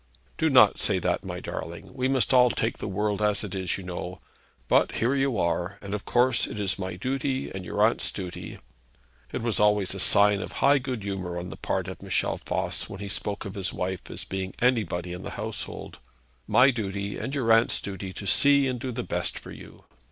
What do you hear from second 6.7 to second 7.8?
my duty and